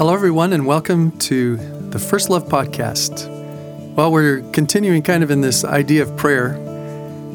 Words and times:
Hello, 0.00 0.14
everyone, 0.14 0.54
and 0.54 0.64
welcome 0.64 1.10
to 1.18 1.58
the 1.90 1.98
First 1.98 2.30
Love 2.30 2.48
Podcast. 2.48 3.28
Well, 3.94 4.10
we're 4.10 4.40
continuing 4.52 5.02
kind 5.02 5.22
of 5.22 5.30
in 5.30 5.42
this 5.42 5.62
idea 5.62 6.02
of 6.02 6.16
prayer. 6.16 6.56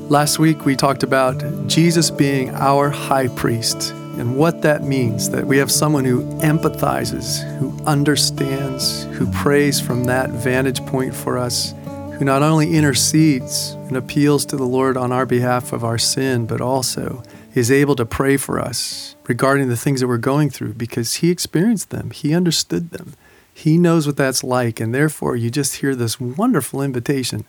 Last 0.09 0.39
week, 0.39 0.65
we 0.65 0.75
talked 0.75 1.03
about 1.03 1.43
Jesus 1.67 2.09
being 2.09 2.49
our 2.55 2.89
high 2.89 3.27
priest 3.27 3.91
and 4.17 4.35
what 4.35 4.63
that 4.63 4.81
means 4.81 5.29
that 5.29 5.45
we 5.45 5.59
have 5.59 5.71
someone 5.71 6.05
who 6.05 6.23
empathizes, 6.39 7.43
who 7.59 7.79
understands, 7.85 9.03
who 9.13 9.31
prays 9.31 9.79
from 9.79 10.05
that 10.05 10.31
vantage 10.31 10.83
point 10.87 11.13
for 11.13 11.37
us, 11.37 11.75
who 12.17 12.25
not 12.25 12.41
only 12.41 12.73
intercedes 12.73 13.73
and 13.89 13.95
appeals 13.95 14.43
to 14.47 14.57
the 14.57 14.65
Lord 14.65 14.97
on 14.97 15.11
our 15.11 15.27
behalf 15.27 15.71
of 15.71 15.83
our 15.83 15.99
sin, 15.99 16.47
but 16.47 16.61
also 16.61 17.21
is 17.55 17.71
able 17.71 17.95
to 17.95 18.05
pray 18.05 18.37
for 18.37 18.59
us 18.59 19.15
regarding 19.27 19.69
the 19.69 19.77
things 19.77 20.01
that 20.01 20.07
we're 20.07 20.17
going 20.17 20.49
through 20.49 20.73
because 20.73 21.15
he 21.15 21.31
experienced 21.31 21.89
them, 21.89 22.11
he 22.11 22.35
understood 22.35 22.91
them, 22.91 23.13
he 23.53 23.77
knows 23.77 24.05
what 24.05 24.17
that's 24.17 24.43
like. 24.43 24.81
And 24.81 24.93
therefore, 24.93 25.37
you 25.37 25.49
just 25.49 25.77
hear 25.77 25.95
this 25.95 26.19
wonderful 26.19 26.81
invitation 26.81 27.45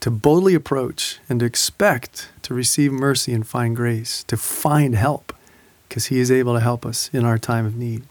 to 0.00 0.10
boldly 0.10 0.54
approach 0.54 1.18
and 1.28 1.40
to 1.40 1.46
expect 1.46 2.28
to 2.42 2.54
receive 2.54 2.92
mercy 2.92 3.34
and 3.34 3.46
find 3.46 3.74
grace, 3.74 4.22
to 4.24 4.36
find 4.36 4.94
help 4.94 5.34
because 5.88 6.06
he 6.06 6.20
is 6.20 6.30
able 6.30 6.54
to 6.54 6.60
help 6.60 6.86
us 6.86 7.10
in 7.12 7.24
our 7.24 7.38
time 7.38 7.66
of 7.66 7.74
need. 7.74 8.04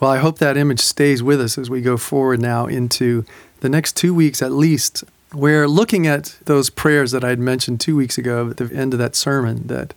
Well, 0.00 0.10
I 0.10 0.18
hope 0.18 0.38
that 0.38 0.56
image 0.56 0.80
stays 0.80 1.22
with 1.22 1.40
us 1.40 1.56
as 1.56 1.70
we 1.70 1.80
go 1.80 1.96
forward 1.96 2.40
now 2.40 2.66
into 2.66 3.24
the 3.60 3.68
next 3.68 3.96
two 3.96 4.12
weeks 4.12 4.42
at 4.42 4.50
least. 4.50 5.04
We're 5.32 5.68
looking 5.68 6.08
at 6.08 6.36
those 6.46 6.70
prayers 6.70 7.12
that 7.12 7.22
I 7.22 7.28
had 7.28 7.38
mentioned 7.38 7.80
two 7.80 7.94
weeks 7.94 8.18
ago 8.18 8.50
at 8.50 8.56
the 8.56 8.74
end 8.74 8.92
of 8.92 8.98
that 8.98 9.14
sermon 9.14 9.68
that 9.68 9.94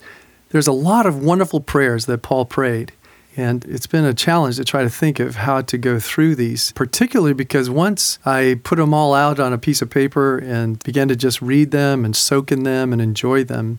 there's 0.50 0.66
a 0.66 0.72
lot 0.72 1.06
of 1.06 1.22
wonderful 1.22 1.60
prayers 1.60 2.06
that 2.06 2.22
Paul 2.22 2.44
prayed. 2.44 2.92
And 3.38 3.66
it's 3.66 3.86
been 3.86 4.04
a 4.06 4.14
challenge 4.14 4.56
to 4.56 4.64
try 4.64 4.82
to 4.82 4.88
think 4.88 5.20
of 5.20 5.36
how 5.36 5.60
to 5.60 5.76
go 5.76 6.00
through 6.00 6.36
these, 6.36 6.72
particularly 6.72 7.34
because 7.34 7.68
once 7.68 8.18
I 8.24 8.60
put 8.64 8.76
them 8.76 8.94
all 8.94 9.12
out 9.12 9.38
on 9.38 9.52
a 9.52 9.58
piece 9.58 9.82
of 9.82 9.90
paper 9.90 10.38
and 10.38 10.82
began 10.82 11.08
to 11.08 11.16
just 11.16 11.42
read 11.42 11.70
them 11.70 12.04
and 12.04 12.16
soak 12.16 12.50
in 12.50 12.62
them 12.62 12.94
and 12.94 13.02
enjoy 13.02 13.44
them, 13.44 13.78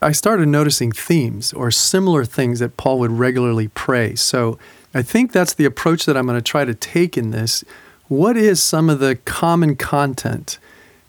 I 0.00 0.12
started 0.12 0.48
noticing 0.48 0.90
themes 0.90 1.52
or 1.52 1.70
similar 1.70 2.24
things 2.24 2.60
that 2.60 2.78
Paul 2.78 2.98
would 3.00 3.12
regularly 3.12 3.68
pray. 3.68 4.14
So 4.14 4.58
I 4.94 5.02
think 5.02 5.32
that's 5.32 5.52
the 5.52 5.66
approach 5.66 6.06
that 6.06 6.16
I'm 6.16 6.26
going 6.26 6.38
to 6.38 6.42
try 6.42 6.64
to 6.64 6.74
take 6.74 7.18
in 7.18 7.30
this. 7.30 7.62
What 8.08 8.36
is 8.38 8.62
some 8.62 8.88
of 8.88 9.00
the 9.00 9.16
common 9.16 9.76
content 9.76 10.58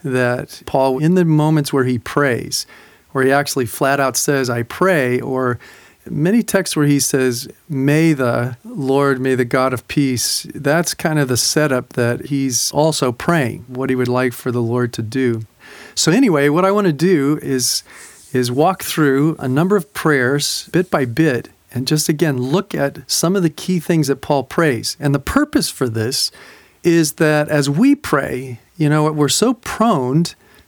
that 0.03 0.64
Paul, 0.66 1.00
in 1.00 1.16
the 1.16 1.25
moments 1.25 1.72
where 1.72 1.86
he 1.86 1.97
prays, 1.97 2.66
where 3.16 3.23
he 3.23 3.31
actually 3.31 3.66
flat 3.66 3.97
out 3.97 4.17
says, 4.17 4.49
I 4.49 4.63
pray, 4.63 5.21
or 5.21 5.58
many 6.05 6.44
texts 6.44 6.75
where 6.75 6.85
he 6.85 6.99
says, 6.99 7.47
May 7.69 8.11
the 8.11 8.57
Lord, 8.66 9.22
may 9.22 9.35
the 9.35 9.45
God 9.45 9.72
of 9.72 9.88
peace. 9.88 10.45
That's 10.53 10.94
kind 10.94 11.17
of 11.17 11.30
the 11.30 11.38
setup 11.38 11.94
that 11.94 12.25
he's 12.25 12.73
also 12.73 13.13
praying, 13.13 13.63
what 13.69 13.89
he 13.89 13.95
would 13.95 14.09
like 14.09 14.33
for 14.33 14.52
the 14.52 14.61
Lord 14.61 14.91
to 14.91 15.02
do. 15.02 15.44
So, 15.95 16.11
anyway, 16.11 16.49
what 16.49 16.66
I 16.66 16.72
want 16.72 16.88
to 16.88 16.94
do 16.94 17.39
is, 17.41 17.83
is 18.33 18.52
walk 18.52 18.83
through 18.83 19.38
a 19.39 19.47
number 19.47 19.77
of 19.77 19.94
prayers 19.94 20.67
bit 20.73 20.91
by 20.91 21.05
bit 21.05 21.47
and 21.72 21.88
just 21.88 22.09
again 22.09 22.38
look 22.38 22.75
at 22.75 23.09
some 23.09 23.38
of 23.38 23.44
the 23.44 23.50
key 23.50 23.79
things 23.79 24.07
that 24.07 24.17
Paul 24.17 24.44
prays. 24.44 24.97
And 25.00 25.16
the 25.16 25.19
purpose 25.19 25.69
for 25.69 25.88
this 25.88 26.31
is 26.83 27.13
that 27.13 27.47
as 27.47 27.69
we 27.69 27.95
pray, 27.95 28.59
you 28.75 28.89
know, 28.89 29.09
we're 29.09 29.29
so 29.29 29.53
prone 29.53 30.25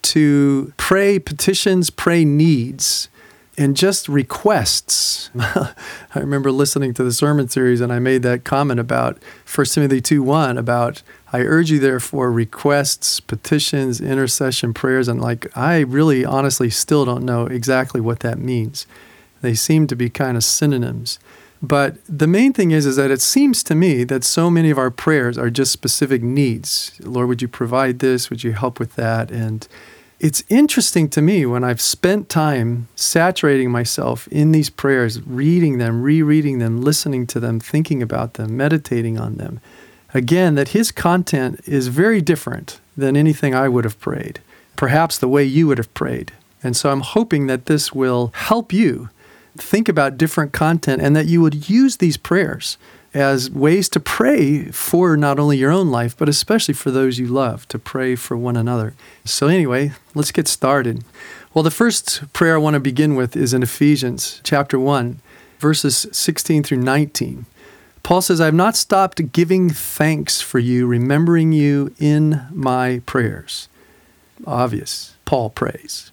to 0.08 0.74
pray 0.78 1.20
petitions, 1.20 1.90
pray 1.90 2.24
needs, 2.24 3.10
and 3.58 3.76
just 3.76 4.08
requests. 4.08 5.30
I 5.36 5.74
remember 6.16 6.52
listening 6.52 6.94
to 6.94 7.04
the 7.04 7.12
sermon 7.12 7.50
series 7.50 7.82
and 7.82 7.92
I 7.92 8.00
made 8.00 8.24
that 8.24 8.44
comment 8.44 8.80
about 8.80 9.22
1 9.54 9.66
Timothy 9.68 10.00
2 10.00 10.22
1 10.22 10.58
about, 10.58 11.02
I 11.34 11.42
urge 11.42 11.72
you 11.72 11.80
therefore 11.80 12.32
requests, 12.32 13.20
petitions, 13.20 14.00
intercession, 14.00 14.74
prayers. 14.74 15.08
And 15.08 15.20
like, 15.20 15.48
I 15.58 15.80
really 15.80 16.24
honestly 16.24 16.70
still 16.70 17.04
don't 17.04 17.26
know 17.26 17.48
exactly 17.48 18.00
what 18.00 18.20
that 18.22 18.38
means. 18.38 18.86
They 19.42 19.56
seem 19.56 19.88
to 19.88 19.96
be 19.96 20.10
kind 20.10 20.38
of 20.38 20.44
synonyms. 20.44 21.20
But 21.62 21.98
the 22.08 22.28
main 22.28 22.54
thing 22.54 22.72
is, 22.72 22.86
is 22.86 22.98
that 22.98 23.10
it 23.10 23.22
seems 23.22 23.64
to 23.64 23.76
me 23.76 24.04
that 24.04 24.24
so 24.24 24.50
many 24.50 24.70
of 24.70 24.78
our 24.78 24.92
prayers 24.92 25.38
are 25.38 25.50
just 25.50 25.72
specific 25.72 26.22
needs. 26.22 26.92
Lord, 27.04 27.28
would 27.28 27.42
you 27.42 27.48
provide 27.48 28.00
this? 28.00 28.30
Would 28.30 28.44
you 28.44 28.54
help 28.54 28.80
with 28.80 28.96
that? 28.96 29.32
And 29.32 29.68
it's 30.20 30.44
interesting 30.50 31.10
to 31.10 31.22
me 31.22 31.46
when 31.46 31.64
I've 31.64 31.82
spent 31.82 32.28
time 32.28 32.88
saturating 32.96 33.70
myself 33.70 34.28
in 34.30 34.52
these 34.52 34.70
prayers, 34.70 35.22
reading 35.22 35.78
them, 35.78 36.02
rereading 36.02 36.58
them, 36.58 36.82
listening 36.82 37.28
to 37.28 37.40
them, 37.40 37.60
thinking 37.60 38.02
about 38.02 38.34
them, 38.34 38.58
meditating 38.58 39.20
on 39.20 39.36
them. 39.36 39.60
Again, 40.14 40.56
that 40.56 40.70
his 40.70 40.92
content 40.92 41.62
is 41.66 41.88
very 41.88 42.22
different 42.22 42.80
than 42.96 43.16
anything 43.16 43.54
I 43.54 43.70
would 43.70 43.84
have 43.84 44.00
prayed, 44.00 44.40
perhaps 44.76 45.18
the 45.18 45.28
way 45.28 45.44
you 45.44 45.68
would 45.68 45.78
have 45.78 45.94
prayed. 45.94 46.32
And 46.64 46.76
so 46.76 46.90
I'm 46.90 47.02
hoping 47.02 47.46
that 47.48 47.68
this 47.68 47.94
will 47.94 48.32
help 48.34 48.74
you 48.74 49.10
think 49.56 49.88
about 49.88 50.18
different 50.18 50.52
content 50.52 51.02
and 51.02 51.16
that 51.16 51.28
you 51.28 51.42
would 51.42 51.70
use 51.70 51.98
these 51.98 52.18
prayers 52.18 52.78
as 53.14 53.50
ways 53.50 53.90
to 53.90 54.00
pray 54.00 54.66
for 54.66 55.18
not 55.18 55.40
only 55.40 55.58
your 55.58 55.72
own 55.72 55.90
life, 55.90 56.16
but 56.18 56.30
especially 56.30 56.74
for 56.74 56.92
those 56.92 57.20
you 57.20 57.28
love, 57.28 57.68
to 57.70 57.80
pray 57.80 58.16
for 58.16 58.38
one 58.38 58.58
another. 58.58 58.94
So, 59.26 59.48
anyway, 59.48 59.94
let's 60.14 60.32
get 60.32 60.48
started. 60.48 61.04
Well, 61.54 61.64
the 61.64 61.72
first 61.72 62.32
prayer 62.34 62.56
I 62.56 62.60
want 62.60 62.76
to 62.76 62.80
begin 62.80 63.16
with 63.16 63.36
is 63.36 63.54
in 63.54 63.64
Ephesians 63.64 64.42
chapter 64.44 64.80
1, 64.80 65.20
verses 65.60 66.06
16 66.12 66.64
through 66.64 66.78
19. 66.78 67.46
Paul 68.04 68.22
says, 68.22 68.40
I 68.40 68.46
have 68.46 68.54
not 68.54 68.76
stopped 68.76 69.32
giving 69.32 69.70
thanks 69.70 70.40
for 70.40 70.60
you, 70.60 70.88
remembering 70.88 71.52
you 71.52 71.94
in 72.00 72.48
my 72.52 73.02
prayers. 73.06 73.68
Obvious. 74.46 75.16
Paul 75.26 75.50
prays. 75.50 76.12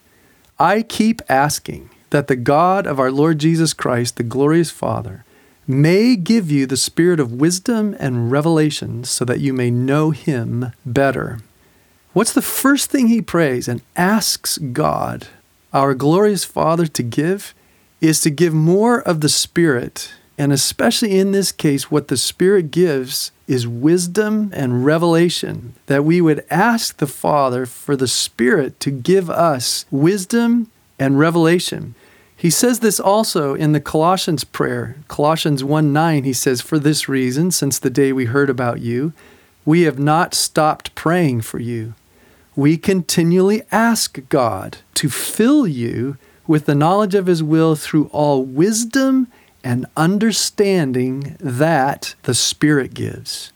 I 0.58 0.82
keep 0.82 1.22
asking 1.28 1.90
that 2.10 2.26
the 2.26 2.36
God 2.36 2.86
of 2.86 2.98
our 2.98 3.10
Lord 3.10 3.38
Jesus 3.38 3.72
Christ, 3.72 4.16
the 4.16 4.22
glorious 4.22 4.70
Father, 4.70 5.24
may 5.66 6.16
give 6.16 6.50
you 6.50 6.66
the 6.66 6.76
spirit 6.76 7.20
of 7.20 7.32
wisdom 7.32 7.96
and 7.98 8.30
revelation 8.30 9.04
so 9.04 9.24
that 9.24 9.40
you 9.40 9.52
may 9.52 9.70
know 9.70 10.10
him 10.10 10.72
better. 10.84 11.40
What's 12.12 12.32
the 12.32 12.42
first 12.42 12.90
thing 12.90 13.08
he 13.08 13.20
prays 13.20 13.66
and 13.66 13.82
asks 13.96 14.58
God, 14.58 15.26
our 15.72 15.94
glorious 15.94 16.44
Father, 16.44 16.86
to 16.86 17.02
give? 17.02 17.54
Is 18.00 18.20
to 18.20 18.30
give 18.30 18.52
more 18.52 19.00
of 19.00 19.20
the 19.20 19.28
Spirit. 19.28 20.12
And 20.36 20.52
especially 20.52 21.18
in 21.18 21.32
this 21.32 21.52
case, 21.52 21.90
what 21.90 22.08
the 22.08 22.16
Spirit 22.16 22.70
gives 22.70 23.32
is 23.46 23.66
wisdom 23.66 24.50
and 24.54 24.84
revelation. 24.84 25.74
That 25.86 26.04
we 26.04 26.20
would 26.20 26.44
ask 26.50 26.98
the 26.98 27.06
Father 27.06 27.66
for 27.66 27.96
the 27.96 28.08
Spirit 28.08 28.78
to 28.80 28.90
give 28.90 29.30
us 29.30 29.86
wisdom 29.90 30.70
and 30.98 31.18
revelation. 31.18 31.94
He 32.36 32.50
says 32.50 32.80
this 32.80 33.00
also 33.00 33.54
in 33.54 33.72
the 33.72 33.80
Colossians 33.80 34.44
prayer. 34.44 34.96
Colossians 35.08 35.62
1 35.62 35.92
9, 35.92 36.24
he 36.24 36.32
says, 36.32 36.60
For 36.60 36.78
this 36.78 37.08
reason, 37.08 37.50
since 37.50 37.78
the 37.78 37.90
day 37.90 38.12
we 38.12 38.26
heard 38.26 38.50
about 38.50 38.80
you, 38.80 39.12
we 39.64 39.82
have 39.82 39.98
not 39.98 40.34
stopped 40.34 40.94
praying 40.94 41.42
for 41.42 41.58
you. 41.58 41.94
We 42.56 42.76
continually 42.76 43.62
ask 43.72 44.20
God 44.28 44.78
to 44.94 45.08
fill 45.08 45.66
you 45.66 46.16
with 46.46 46.66
the 46.66 46.74
knowledge 46.74 47.14
of 47.14 47.26
his 47.26 47.42
will 47.42 47.74
through 47.74 48.06
all 48.12 48.44
wisdom 48.44 49.28
and 49.64 49.86
understanding 49.96 51.36
that 51.40 52.14
the 52.24 52.34
Spirit 52.34 52.92
gives. 52.92 53.53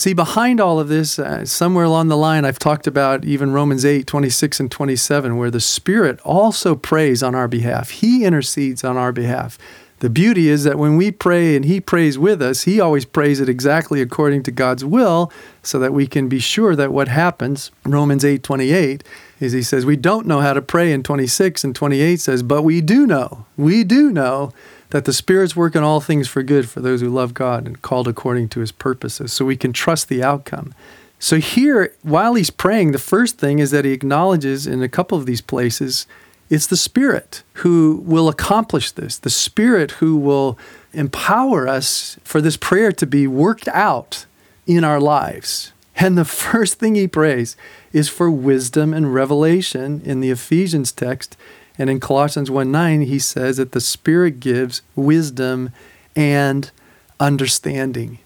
See, 0.00 0.14
behind 0.14 0.62
all 0.62 0.80
of 0.80 0.88
this, 0.88 1.18
uh, 1.18 1.44
somewhere 1.44 1.84
along 1.84 2.08
the 2.08 2.16
line, 2.16 2.46
I've 2.46 2.58
talked 2.58 2.86
about 2.86 3.22
even 3.26 3.52
Romans 3.52 3.84
8, 3.84 4.06
26 4.06 4.58
and 4.58 4.70
27, 4.70 5.36
where 5.36 5.50
the 5.50 5.60
Spirit 5.60 6.18
also 6.20 6.74
prays 6.74 7.22
on 7.22 7.34
our 7.34 7.46
behalf. 7.46 7.90
He 7.90 8.24
intercedes 8.24 8.82
on 8.82 8.96
our 8.96 9.12
behalf. 9.12 9.58
The 9.98 10.08
beauty 10.08 10.48
is 10.48 10.64
that 10.64 10.78
when 10.78 10.96
we 10.96 11.10
pray 11.10 11.54
and 11.54 11.66
He 11.66 11.82
prays 11.82 12.18
with 12.18 12.40
us, 12.40 12.62
He 12.62 12.80
always 12.80 13.04
prays 13.04 13.40
it 13.40 13.50
exactly 13.50 14.00
according 14.00 14.42
to 14.44 14.50
God's 14.50 14.86
will 14.86 15.30
so 15.62 15.78
that 15.78 15.92
we 15.92 16.06
can 16.06 16.30
be 16.30 16.38
sure 16.38 16.74
that 16.74 16.94
what 16.94 17.08
happens, 17.08 17.70
Romans 17.84 18.24
8, 18.24 18.42
28, 18.42 19.04
is 19.38 19.52
He 19.52 19.62
says, 19.62 19.84
We 19.84 19.96
don't 19.96 20.26
know 20.26 20.40
how 20.40 20.54
to 20.54 20.62
pray 20.62 20.94
in 20.94 21.02
26, 21.02 21.62
and 21.62 21.76
28 21.76 22.18
says, 22.18 22.42
But 22.42 22.62
we 22.62 22.80
do 22.80 23.06
know. 23.06 23.44
We 23.58 23.84
do 23.84 24.10
know 24.10 24.54
that 24.90 25.04
the 25.04 25.12
Spirit's 25.12 25.56
working 25.56 25.82
all 25.82 26.00
things 26.00 26.28
for 26.28 26.42
good 26.42 26.68
for 26.68 26.80
those 26.80 27.00
who 27.00 27.08
love 27.08 27.34
God 27.34 27.66
and 27.66 27.80
called 27.80 28.08
according 28.08 28.48
to 28.50 28.60
his 28.60 28.72
purposes, 28.72 29.32
so 29.32 29.44
we 29.44 29.56
can 29.56 29.72
trust 29.72 30.08
the 30.08 30.22
outcome. 30.22 30.74
So, 31.18 31.36
here, 31.36 31.94
while 32.02 32.34
he's 32.34 32.50
praying, 32.50 32.92
the 32.92 32.98
first 32.98 33.38
thing 33.38 33.58
is 33.58 33.70
that 33.72 33.84
he 33.84 33.92
acknowledges 33.92 34.66
in 34.66 34.82
a 34.82 34.88
couple 34.88 35.18
of 35.18 35.26
these 35.26 35.42
places 35.42 36.06
it's 36.48 36.66
the 36.66 36.76
Spirit 36.76 37.44
who 37.54 38.02
will 38.04 38.28
accomplish 38.28 38.90
this, 38.90 39.16
the 39.16 39.30
Spirit 39.30 39.92
who 39.92 40.16
will 40.16 40.58
empower 40.92 41.68
us 41.68 42.18
for 42.24 42.40
this 42.40 42.56
prayer 42.56 42.90
to 42.90 43.06
be 43.06 43.28
worked 43.28 43.68
out 43.68 44.26
in 44.66 44.82
our 44.82 45.00
lives. 45.00 45.72
And 45.94 46.18
the 46.18 46.24
first 46.24 46.74
thing 46.74 46.96
he 46.96 47.06
prays 47.06 47.56
is 47.92 48.08
for 48.08 48.30
wisdom 48.30 48.92
and 48.92 49.14
revelation 49.14 50.02
in 50.04 50.20
the 50.20 50.30
Ephesians 50.30 50.90
text. 50.90 51.36
And 51.80 51.88
in 51.88 51.98
Colossians 51.98 52.50
1 52.50 52.70
9, 52.70 53.00
he 53.00 53.18
says 53.18 53.56
that 53.56 53.72
the 53.72 53.80
Spirit 53.80 54.38
gives 54.38 54.82
wisdom 54.94 55.70
and 56.14 56.70
understanding. 57.18 58.18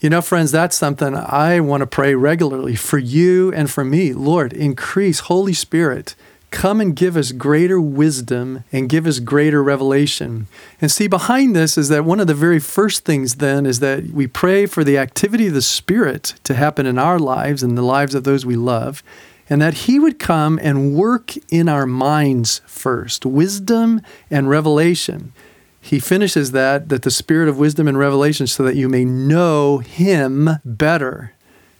You 0.00 0.10
know, 0.10 0.20
friends, 0.20 0.50
that's 0.50 0.74
something 0.74 1.14
I 1.14 1.60
want 1.60 1.82
to 1.82 1.86
pray 1.86 2.16
regularly 2.16 2.74
for 2.74 2.98
you 2.98 3.52
and 3.52 3.70
for 3.70 3.84
me. 3.84 4.12
Lord, 4.12 4.52
increase 4.52 5.20
Holy 5.20 5.52
Spirit. 5.52 6.16
Come 6.50 6.80
and 6.80 6.96
give 6.96 7.16
us 7.16 7.30
greater 7.30 7.80
wisdom 7.80 8.64
and 8.72 8.88
give 8.88 9.06
us 9.06 9.20
greater 9.20 9.62
revelation. 9.62 10.48
And 10.80 10.90
see, 10.90 11.06
behind 11.06 11.54
this 11.54 11.78
is 11.78 11.88
that 11.88 12.04
one 12.04 12.18
of 12.18 12.26
the 12.26 12.34
very 12.34 12.58
first 12.58 13.04
things 13.04 13.36
then 13.36 13.64
is 13.64 13.78
that 13.78 14.06
we 14.06 14.26
pray 14.26 14.66
for 14.66 14.82
the 14.82 14.98
activity 14.98 15.46
of 15.46 15.54
the 15.54 15.62
Spirit 15.62 16.34
to 16.42 16.54
happen 16.54 16.84
in 16.84 16.98
our 16.98 17.20
lives 17.20 17.62
and 17.62 17.78
the 17.78 17.82
lives 17.82 18.16
of 18.16 18.24
those 18.24 18.44
we 18.44 18.56
love, 18.56 19.04
and 19.52 19.60
that 19.60 19.74
He 19.74 19.98
would 19.98 20.18
come 20.18 20.58
and 20.62 20.94
work 20.94 21.34
in 21.50 21.68
our 21.68 21.84
minds 21.84 22.62
first 22.64 23.26
wisdom 23.26 24.00
and 24.30 24.48
revelation. 24.48 25.34
He 25.78 25.98
finishes 25.98 26.52
that 26.52 26.88
that 26.88 27.02
the 27.02 27.10
spirit 27.10 27.50
of 27.50 27.58
wisdom 27.58 27.86
and 27.86 27.98
revelation 27.98 28.46
so 28.46 28.62
that 28.62 28.76
you 28.76 28.88
may 28.88 29.04
know 29.04 29.78
him 29.78 30.48
better. 30.64 31.34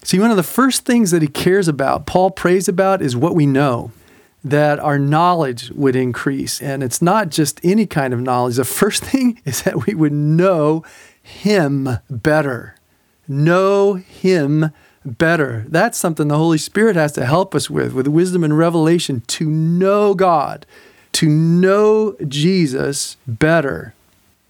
See 0.05 0.19
one 0.19 0.31
of 0.31 0.37
the 0.37 0.43
first 0.43 0.85
things 0.85 1.13
that 1.13 1.23
he 1.23 1.29
cares 1.29 1.67
about 1.67 2.05
paul 2.05 2.31
prays 2.31 2.69
about 2.69 3.01
is 3.01 3.17
what 3.17 3.35
we 3.35 3.47
know 3.47 3.91
that 4.45 4.79
our 4.79 4.99
knowledge 4.99 5.71
would 5.71 5.97
increase. 5.97 6.61
And 6.61 6.83
it's 6.83 7.01
not 7.01 7.31
just 7.31 7.59
any 7.65 7.87
kind 7.87 8.13
of 8.13 8.21
knowledge. 8.21 8.57
The 8.57 8.67
first 8.67 9.03
thing 9.13 9.41
is 9.47 9.63
that 9.63 9.87
we 9.87 9.95
would 9.95 10.13
know 10.13 10.85
him 11.23 11.89
better. 12.11 12.75
Know 13.27 13.95
him 13.95 14.73
better 15.05 15.65
that's 15.69 15.99
something 15.99 16.29
the 16.29 16.37
holy 16.37 16.59
spirit 16.59 16.95
has 16.95 17.13
to 17.13 17.27
help 17.27 17.55
us 17.55 17.69
with 17.69 17.93
with 17.93 18.07
wisdom 18.07 18.45
and 18.45 18.57
revelation 18.57 19.23
to 19.27 19.49
know 19.49 20.15
god 20.15 20.65
to 21.13 21.29
know 21.29 22.17
Jesus 22.27 23.17
better. 23.27 23.95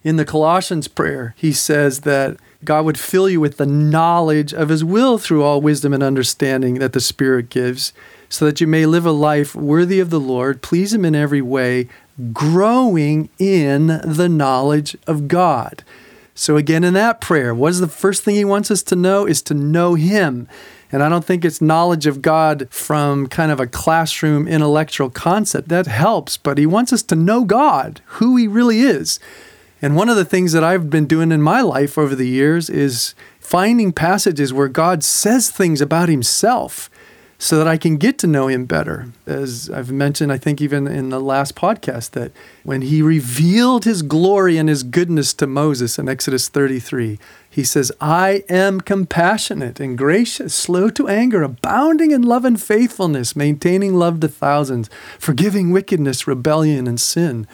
In 0.04 0.16
the 0.16 0.24
Colossians 0.24 0.88
prayer, 0.88 1.34
he 1.36 1.52
says 1.52 2.00
that 2.00 2.36
God 2.64 2.84
would 2.84 2.98
fill 2.98 3.28
you 3.28 3.40
with 3.40 3.56
the 3.56 3.66
knowledge 3.66 4.54
of 4.54 4.68
his 4.68 4.84
will 4.84 5.18
through 5.18 5.42
all 5.42 5.60
wisdom 5.60 5.92
and 5.92 6.02
understanding 6.02 6.74
that 6.74 6.92
the 6.92 7.00
Spirit 7.00 7.50
gives, 7.50 7.92
so 8.28 8.44
that 8.46 8.60
you 8.60 8.66
may 8.66 8.86
live 8.86 9.04
a 9.04 9.12
life 9.12 9.54
worthy 9.54 10.00
of 10.00 10.10
the 10.10 10.20
Lord, 10.20 10.62
please 10.62 10.94
him 10.94 11.04
in 11.04 11.14
every 11.14 11.42
way, 11.42 11.88
growing 12.32 13.28
in 13.38 13.86
the 14.04 14.28
knowledge 14.28 14.96
of 15.06 15.28
God. 15.28 15.84
So, 16.34 16.56
again, 16.56 16.84
in 16.84 16.94
that 16.94 17.20
prayer, 17.20 17.54
what 17.54 17.70
is 17.70 17.80
the 17.80 17.88
first 17.88 18.22
thing 18.22 18.34
he 18.34 18.44
wants 18.44 18.70
us 18.70 18.82
to 18.84 18.96
know? 18.96 19.26
Is 19.26 19.42
to 19.42 19.54
know 19.54 19.94
him. 19.94 20.48
And 20.92 21.02
I 21.02 21.08
don't 21.08 21.24
think 21.24 21.42
it's 21.42 21.62
knowledge 21.62 22.06
of 22.06 22.20
God 22.20 22.68
from 22.70 23.26
kind 23.26 23.50
of 23.50 23.58
a 23.58 23.66
classroom 23.66 24.46
intellectual 24.46 25.08
concept. 25.08 25.70
That 25.70 25.86
helps, 25.86 26.36
but 26.36 26.58
He 26.58 26.66
wants 26.66 26.92
us 26.92 27.02
to 27.04 27.16
know 27.16 27.44
God, 27.44 28.02
who 28.04 28.36
He 28.36 28.46
really 28.46 28.80
is. 28.80 29.18
And 29.80 29.96
one 29.96 30.10
of 30.10 30.16
the 30.16 30.24
things 30.24 30.52
that 30.52 30.62
I've 30.62 30.90
been 30.90 31.06
doing 31.06 31.32
in 31.32 31.40
my 31.40 31.62
life 31.62 31.96
over 31.96 32.14
the 32.14 32.28
years 32.28 32.68
is 32.68 33.14
finding 33.40 33.92
passages 33.92 34.52
where 34.52 34.68
God 34.68 35.02
says 35.02 35.50
things 35.50 35.80
about 35.80 36.10
Himself 36.10 36.90
so 37.42 37.58
that 37.58 37.66
I 37.66 37.76
can 37.76 37.96
get 37.96 38.18
to 38.18 38.28
know 38.28 38.46
him 38.46 38.66
better. 38.66 39.08
As 39.26 39.68
I've 39.68 39.90
mentioned, 39.90 40.30
I 40.30 40.38
think 40.38 40.60
even 40.60 40.86
in 40.86 41.08
the 41.08 41.18
last 41.18 41.56
podcast, 41.56 42.12
that 42.12 42.30
when 42.62 42.82
he 42.82 43.02
revealed 43.02 43.84
his 43.84 44.02
glory 44.02 44.58
and 44.58 44.68
his 44.68 44.84
goodness 44.84 45.34
to 45.34 45.48
Moses 45.48 45.98
in 45.98 46.08
Exodus 46.08 46.48
33, 46.48 47.18
he 47.50 47.64
says, 47.64 47.90
I 48.00 48.44
am 48.48 48.80
compassionate 48.80 49.80
and 49.80 49.98
gracious, 49.98 50.54
slow 50.54 50.88
to 50.90 51.08
anger, 51.08 51.42
abounding 51.42 52.12
in 52.12 52.22
love 52.22 52.44
and 52.44 52.62
faithfulness, 52.62 53.34
maintaining 53.34 53.94
love 53.94 54.20
to 54.20 54.28
thousands, 54.28 54.88
forgiving 55.18 55.72
wickedness, 55.72 56.28
rebellion, 56.28 56.86
and 56.86 57.00
sin. 57.00 57.48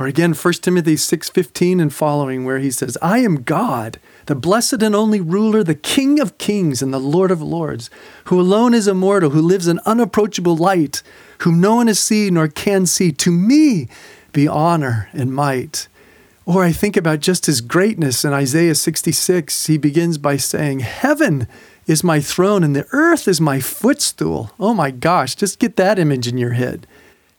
Or 0.00 0.06
again, 0.06 0.32
1 0.32 0.62
Timothy 0.62 0.96
6:15 0.96 1.78
and 1.78 1.92
following 1.92 2.44
where 2.44 2.58
he 2.58 2.70
says, 2.70 2.96
"I 3.02 3.18
am 3.18 3.42
God, 3.42 3.98
the 4.26 4.34
blessed 4.34 4.82
and 4.82 4.94
only 4.94 5.20
ruler, 5.20 5.62
the 5.62 5.74
King 5.74 6.18
of 6.18 6.38
kings 6.38 6.80
and 6.80 6.94
the 6.94 6.98
Lord 6.98 7.30
of 7.30 7.42
lords, 7.42 7.90
who 8.24 8.40
alone 8.40 8.72
is 8.72 8.88
immortal, 8.88 9.30
who 9.30 9.42
lives 9.42 9.68
in 9.68 9.80
unapproachable 9.84 10.56
light, 10.56 11.02
whom 11.38 11.60
no 11.60 11.76
one 11.76 11.88
has 11.88 11.98
seen 11.98 12.34
nor 12.34 12.48
can 12.48 12.86
see. 12.86 13.12
To 13.12 13.30
me 13.30 13.88
be 14.32 14.48
honor 14.48 15.08
and 15.12 15.34
might." 15.34 15.88
Or 16.44 16.64
I 16.64 16.72
think 16.72 16.96
about 16.96 17.20
just 17.20 17.46
his 17.46 17.60
greatness 17.60 18.24
in 18.24 18.32
Isaiah 18.32 18.74
66. 18.74 19.66
He 19.66 19.76
begins 19.78 20.18
by 20.18 20.38
saying, 20.38 20.80
"Heaven 20.80 21.46
is 21.86 22.02
my 22.02 22.18
throne 22.18 22.64
and 22.64 22.74
the 22.74 22.86
earth 22.92 23.28
is 23.28 23.40
my 23.40 23.60
footstool." 23.60 24.50
Oh 24.58 24.74
my 24.74 24.90
gosh, 24.90 25.36
just 25.36 25.58
get 25.58 25.76
that 25.76 25.98
image 25.98 26.26
in 26.26 26.38
your 26.38 26.52
head. 26.52 26.86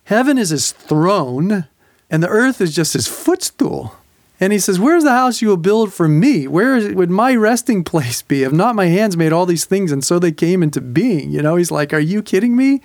Heaven 0.05 0.37
is 0.37 0.51
his 0.51 0.71
throne 0.71 1.65
and 2.09 2.21
the 2.21 2.29
earth 2.29 2.61
is 2.61 2.75
just 2.75 2.93
his 2.93 3.07
footstool. 3.07 3.95
And 4.39 4.51
he 4.51 4.59
says, 4.59 4.79
Where's 4.79 5.03
the 5.03 5.11
house 5.11 5.41
you 5.41 5.47
will 5.47 5.57
build 5.57 5.93
for 5.93 6.07
me? 6.07 6.47
Where 6.47 6.93
would 6.93 7.09
my 7.09 7.35
resting 7.35 7.83
place 7.85 8.21
be? 8.21 8.41
Have 8.41 8.53
not 8.53 8.75
my 8.75 8.87
hands 8.87 9.15
made 9.15 9.31
all 9.31 9.45
these 9.45 9.65
things 9.65 9.91
and 9.91 10.03
so 10.03 10.19
they 10.19 10.31
came 10.31 10.61
into 10.61 10.81
being? 10.81 11.31
You 11.31 11.41
know, 11.41 11.55
he's 11.55 11.71
like, 11.71 11.93
Are 11.93 11.99
you 11.99 12.21
kidding 12.21 12.55
me? 12.55 12.81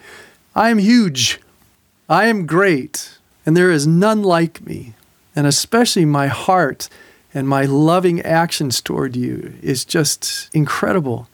I 0.54 0.70
am 0.70 0.78
huge. 0.78 1.40
I 2.08 2.26
am 2.26 2.46
great. 2.46 3.18
And 3.44 3.56
there 3.56 3.70
is 3.70 3.86
none 3.86 4.22
like 4.22 4.64
me. 4.64 4.94
And 5.34 5.46
especially 5.46 6.04
my 6.04 6.26
heart 6.26 6.88
and 7.34 7.48
my 7.48 7.64
loving 7.64 8.20
actions 8.22 8.80
toward 8.80 9.14
you 9.14 9.54
is 9.62 9.84
just 9.84 10.50
incredible. 10.54 11.28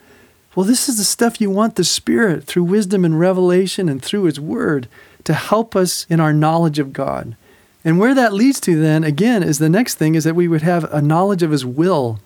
Well, 0.54 0.66
this 0.66 0.88
is 0.88 0.98
the 0.98 1.04
stuff 1.04 1.40
you 1.40 1.50
want 1.50 1.76
the 1.76 1.84
Spirit 1.84 2.44
through 2.44 2.64
wisdom 2.64 3.04
and 3.04 3.18
revelation 3.18 3.88
and 3.88 4.02
through 4.02 4.24
His 4.24 4.38
Word 4.38 4.88
to 5.24 5.34
help 5.34 5.74
us 5.74 6.06
in 6.08 6.20
our 6.20 6.32
knowledge 6.32 6.78
of 6.78 6.92
God. 6.92 7.36
And 7.84 7.98
where 7.98 8.14
that 8.14 8.32
leads 8.32 8.60
to 8.60 8.80
then, 8.80 9.04
again, 9.04 9.42
is 9.42 9.58
the 9.58 9.68
next 9.68 9.96
thing 9.96 10.14
is 10.14 10.24
that 10.24 10.34
we 10.34 10.48
would 10.48 10.62
have 10.62 10.84
a 10.92 11.02
knowledge 11.02 11.42
of 11.42 11.50
his 11.50 11.66
will. 11.66 12.18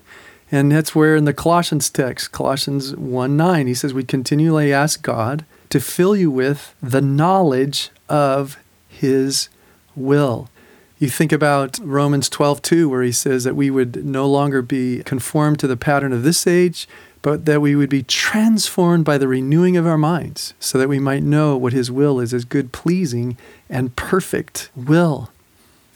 And 0.53 0.71
that's 0.71 0.95
where 0.95 1.17
in 1.17 1.25
the 1.25 1.35
Colossians 1.35 1.91
text, 1.91 2.33
Colossians 2.33 2.95
1 2.97 3.37
9, 3.37 3.67
he 3.67 3.75
says, 3.75 3.93
We 3.93 4.05
continually 4.05 4.73
ask 4.73 5.03
God 5.03 5.45
to 5.71 5.81
fill 5.81 6.17
you 6.17 6.31
with 6.31 6.75
the 6.81 7.03
knowledge 7.03 7.91
of 8.09 8.57
his 8.89 9.49
will. 9.97 10.49
You 10.99 11.09
think 11.09 11.33
about 11.33 11.79
Romans 11.81 12.29
12 12.29 12.63
2, 12.63 12.89
where 12.89 13.03
he 13.03 13.13
says 13.13 13.45
that 13.45 13.57
we 13.57 13.71
would 13.71 14.05
no 14.05 14.27
longer 14.27 14.63
be 14.63 15.03
conformed 15.05 15.59
to 15.61 15.67
the 15.67 15.77
pattern 15.77 16.13
of 16.13 16.23
this 16.23 16.47
age, 16.47 16.89
but 17.21 17.45
that 17.45 17.61
we 17.61 17.77
would 17.77 17.91
be 17.91 18.03
transformed 18.03 19.05
by 19.05 19.19
the 19.19 19.29
renewing 19.29 19.77
of 19.77 19.87
our 19.87 19.99
minds, 19.99 20.55
so 20.59 20.79
that 20.79 20.89
we 20.89 20.99
might 20.99 21.23
know 21.23 21.57
what 21.57 21.73
his 21.73 21.91
will 21.91 22.21
is, 22.21 22.31
his 22.31 22.45
good, 22.45 22.73
pleasing, 22.73 23.37
and 23.69 23.95
perfect 23.97 24.71
will. 24.75 25.31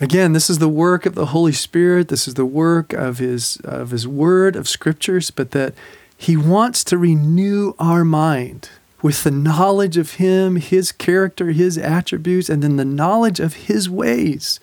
Again, 0.02 0.32
this 0.32 0.50
is 0.50 0.58
the 0.58 0.68
work 0.68 1.06
of 1.06 1.14
the 1.14 1.26
Holy 1.26 1.52
Spirit. 1.52 2.08
This 2.08 2.26
is 2.26 2.34
the 2.34 2.44
work 2.44 2.92
of 2.92 3.18
his 3.18 3.58
of 3.62 3.92
his 3.92 4.04
word 4.04 4.56
of 4.56 4.68
scriptures, 4.68 5.30
but 5.30 5.52
that 5.52 5.74
he 6.16 6.36
wants 6.36 6.82
to 6.84 6.98
renew 6.98 7.74
our 7.78 8.04
mind 8.04 8.68
with 9.00 9.22
the 9.22 9.30
knowledge 9.30 9.96
of 9.96 10.14
him, 10.14 10.56
his 10.56 10.90
character, 10.90 11.52
his 11.52 11.78
attributes, 11.78 12.50
and 12.50 12.64
then 12.64 12.78
the 12.78 12.84
knowledge 12.84 13.38
of 13.38 13.54
his 13.54 13.88
ways. 13.88 14.58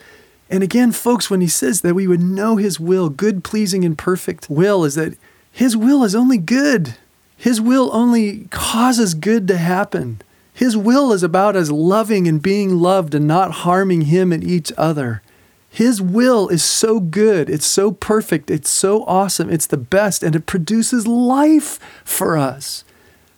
And 0.49 0.61
again, 0.61 0.91
folks, 0.91 1.29
when 1.29 1.39
he 1.39 1.47
says 1.47 1.81
that 1.81 1.95
we 1.95 2.05
would 2.05 2.19
know 2.19 2.57
his 2.57 2.77
will, 2.77 3.07
good, 3.07 3.41
pleasing, 3.41 3.85
and 3.85 3.97
perfect 3.97 4.49
will, 4.49 4.83
is 4.83 4.95
that 4.95 5.17
his 5.49 5.77
will 5.77 6.03
is 6.03 6.15
only 6.15 6.37
good. 6.37 6.97
His 7.37 7.61
will 7.61 7.89
only 7.93 8.49
causes 8.51 9.13
good 9.13 9.47
to 9.47 9.55
happen. 9.55 10.21
His 10.53 10.75
will 10.75 11.13
is 11.13 11.23
about 11.23 11.55
us 11.55 11.71
loving 11.71 12.27
and 12.27 12.41
being 12.41 12.79
loved 12.79 13.15
and 13.15 13.25
not 13.25 13.51
harming 13.63 14.01
him 14.01 14.33
and 14.33 14.43
each 14.43 14.73
other. 14.77 15.21
His 15.69 16.01
will 16.01 16.49
is 16.49 16.63
so 16.63 16.99
good, 16.99 17.49
it's 17.49 17.65
so 17.65 17.91
perfect, 17.91 18.49
it's 18.49 18.69
so 18.69 19.03
awesome, 19.05 19.49
it's 19.49 19.67
the 19.67 19.77
best, 19.77 20.23
and 20.23 20.35
it 20.35 20.45
produces 20.47 21.07
life 21.07 21.79
for 22.03 22.37
us. 22.37 22.83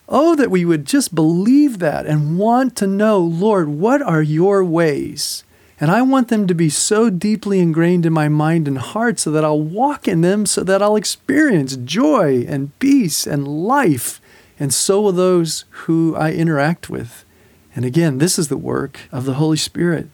Oh, 0.07 0.35
that 0.35 0.51
we 0.51 0.65
would 0.65 0.85
just 0.85 1.13
believe 1.13 1.79
that 1.79 2.05
and 2.05 2.37
want 2.37 2.75
to 2.77 2.87
know, 2.87 3.19
Lord, 3.19 3.69
what 3.69 4.01
are 4.01 4.21
your 4.21 4.63
ways? 4.63 5.43
And 5.79 5.89
I 5.89 6.01
want 6.03 6.27
them 6.27 6.47
to 6.47 6.53
be 6.53 6.69
so 6.69 7.09
deeply 7.09 7.59
ingrained 7.59 8.05
in 8.05 8.13
my 8.13 8.29
mind 8.29 8.67
and 8.67 8.77
heart 8.77 9.19
so 9.19 9.31
that 9.31 9.43
I'll 9.43 9.59
walk 9.59 10.07
in 10.07 10.21
them, 10.21 10.45
so 10.45 10.63
that 10.63 10.81
I'll 10.81 10.95
experience 10.95 11.75
joy 11.75 12.45
and 12.47 12.77
peace 12.79 13.25
and 13.25 13.47
life. 13.47 14.21
And 14.59 14.73
so 14.73 15.01
will 15.01 15.11
those 15.11 15.65
who 15.69 16.15
I 16.15 16.33
interact 16.33 16.89
with. 16.89 17.25
And 17.75 17.83
again, 17.83 18.19
this 18.19 18.37
is 18.37 18.47
the 18.47 18.57
work 18.57 18.99
of 19.11 19.25
the 19.25 19.35
Holy 19.35 19.57
Spirit. 19.57 20.09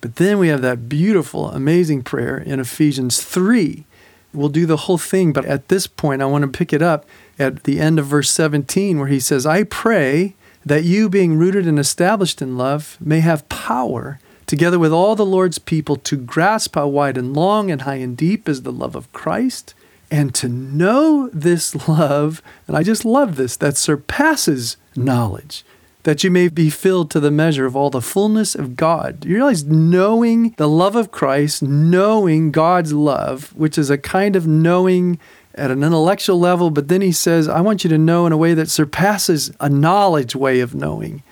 But 0.00 0.16
then 0.16 0.38
we 0.38 0.48
have 0.48 0.62
that 0.62 0.88
beautiful, 0.88 1.50
amazing 1.50 2.02
prayer 2.02 2.38
in 2.38 2.60
Ephesians 2.60 3.22
3. 3.22 3.84
We'll 4.32 4.48
do 4.48 4.66
the 4.66 4.76
whole 4.76 4.98
thing, 4.98 5.32
but 5.32 5.44
at 5.44 5.68
this 5.68 5.86
point, 5.86 6.22
I 6.22 6.26
want 6.26 6.42
to 6.42 6.48
pick 6.48 6.72
it 6.72 6.82
up 6.82 7.04
at 7.38 7.64
the 7.64 7.80
end 7.80 7.98
of 7.98 8.06
verse 8.06 8.30
17, 8.30 8.98
where 8.98 9.08
he 9.08 9.20
says, 9.20 9.46
I 9.46 9.64
pray 9.64 10.34
that 10.64 10.84
you, 10.84 11.08
being 11.08 11.36
rooted 11.36 11.66
and 11.66 11.78
established 11.78 12.42
in 12.42 12.56
love, 12.56 12.96
may 13.00 13.20
have 13.20 13.48
power, 13.48 14.20
together 14.46 14.78
with 14.78 14.92
all 14.92 15.16
the 15.16 15.26
Lord's 15.26 15.58
people, 15.58 15.96
to 15.96 16.16
grasp 16.16 16.74
how 16.74 16.86
wide 16.88 17.16
and 17.16 17.34
long 17.34 17.70
and 17.70 17.82
high 17.82 17.96
and 17.96 18.16
deep 18.16 18.48
is 18.48 18.62
the 18.62 18.72
love 18.72 18.94
of 18.94 19.12
Christ, 19.12 19.74
and 20.10 20.34
to 20.36 20.48
know 20.48 21.28
this 21.32 21.88
love, 21.88 22.42
and 22.66 22.76
I 22.76 22.82
just 22.82 23.04
love 23.04 23.36
this, 23.36 23.56
that 23.56 23.76
surpasses 23.76 24.76
knowledge 24.94 25.64
that 26.08 26.24
you 26.24 26.30
may 26.30 26.48
be 26.48 26.70
filled 26.70 27.10
to 27.10 27.20
the 27.20 27.30
measure 27.30 27.66
of 27.66 27.76
all 27.76 27.90
the 27.90 28.00
fullness 28.00 28.54
of 28.54 28.76
God. 28.76 29.26
You 29.26 29.34
realize 29.34 29.64
knowing 29.64 30.54
the 30.56 30.66
love 30.66 30.96
of 30.96 31.10
Christ, 31.10 31.62
knowing 31.62 32.50
God's 32.50 32.94
love, 32.94 33.54
which 33.54 33.76
is 33.76 33.90
a 33.90 33.98
kind 33.98 34.34
of 34.34 34.46
knowing 34.46 35.18
at 35.54 35.70
an 35.70 35.84
intellectual 35.84 36.40
level, 36.40 36.70
but 36.70 36.88
then 36.88 37.02
he 37.02 37.12
says, 37.12 37.46
I 37.46 37.60
want 37.60 37.84
you 37.84 37.90
to 37.90 37.98
know 37.98 38.24
in 38.24 38.32
a 38.32 38.38
way 38.38 38.54
that 38.54 38.70
surpasses 38.70 39.52
a 39.60 39.68
knowledge 39.68 40.34
way 40.34 40.60
of 40.60 40.74
knowing. 40.74 41.22